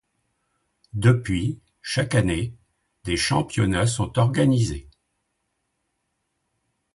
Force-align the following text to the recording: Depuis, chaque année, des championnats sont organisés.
Depuis, 0.95 1.59
chaque 1.83 2.15
année, 2.15 2.55
des 3.03 3.17
championnats 3.17 3.85
sont 3.85 4.17
organisés. 4.17 4.89